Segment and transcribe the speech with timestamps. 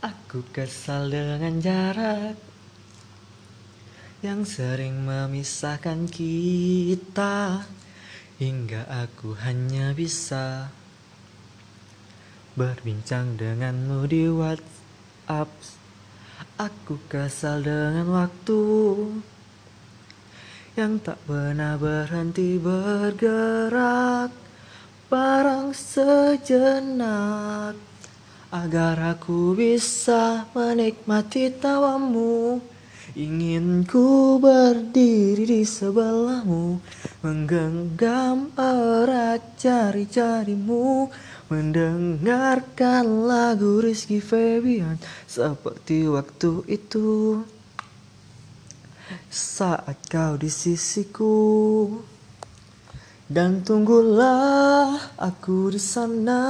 [0.00, 2.32] Aku kesal dengan jarak
[4.24, 7.68] yang sering memisahkan kita,
[8.40, 10.72] hingga aku hanya bisa
[12.56, 15.52] berbincang denganmu di WhatsApp.
[16.56, 18.64] Aku kesal dengan waktu
[20.80, 24.32] yang tak pernah berhenti bergerak,
[25.12, 27.76] barang sejenak
[28.50, 32.58] agar aku bisa menikmati tawamu.
[33.10, 36.78] Ingin ku berdiri di sebelahmu,
[37.26, 41.10] menggenggam erat jari-jarimu,
[41.50, 44.94] mendengarkan lagu Rizky Febian
[45.26, 47.42] seperti waktu itu.
[49.26, 51.90] Saat kau di sisiku
[53.26, 56.42] dan tunggulah aku di sana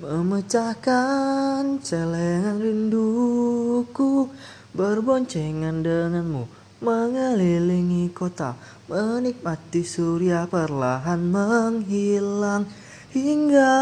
[0.00, 4.32] Memecahkan celengan rinduku
[4.72, 6.48] Berboncengan denganmu
[6.80, 8.56] Mengelilingi kota
[8.88, 12.64] Menikmati surya perlahan menghilang.
[13.12, 13.76] Hingga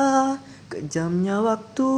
[0.67, 1.95] kejamnya waktu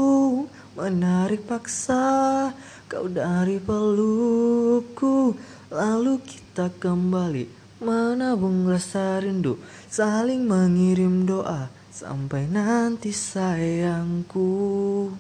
[0.76, 2.52] Menarik paksa
[2.92, 5.32] kau dari pelukku
[5.72, 7.48] Lalu kita kembali
[7.80, 9.56] menabung rasa rindu
[9.88, 15.10] Saling mengirim doa Sampai nanti sayangku.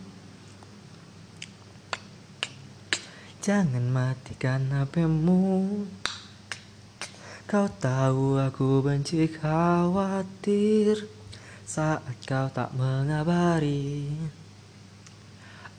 [3.42, 5.50] Jangan matikan HPmu
[7.50, 11.10] Kau tahu aku benci khawatir.
[11.66, 14.06] Saat kau tak mengabari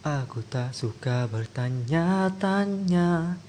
[0.04, 3.40] Aku tak suka bertanya-tanya.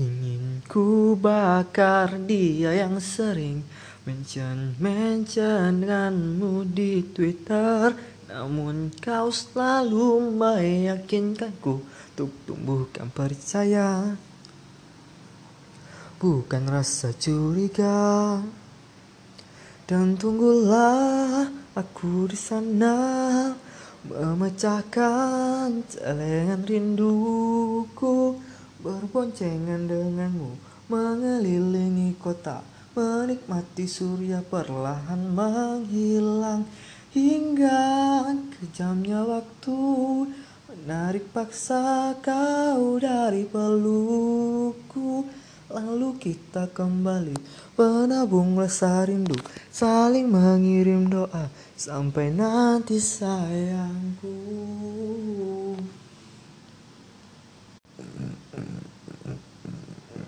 [0.00, 3.60] Ingin ku bakar dia yang sering
[4.06, 7.90] Mention-mention denganmu di Twitter.
[8.30, 11.82] Namun kau selalu meyakinkanku
[12.14, 14.14] Untuk tumbuhkan percaya.
[16.22, 18.38] Bukan rasa curiga.
[19.90, 22.94] Dan tunggulah aku di sana
[24.06, 28.38] Memecahkan celengan rinduku.
[28.86, 30.54] Berboncengan denganmu
[30.94, 36.64] Mengelilingi kota Menikmati surya perlahan menghilang
[37.12, 37.84] Hingga
[38.56, 39.76] kejamnya waktu
[40.64, 45.28] Menarik paksa kau dari pelukku
[45.68, 47.36] Lalu kita kembali
[47.76, 49.36] Menabung rasa rindu
[49.68, 54.32] Saling mengirim doa Sampai nanti sayangku